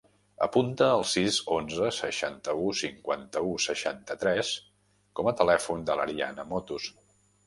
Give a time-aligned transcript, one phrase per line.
[0.43, 4.49] Apunta el sis, onze, seixanta-u, cinquanta-u, seixanta-tres
[5.21, 6.89] com a telèfon de l'Ariana Motos.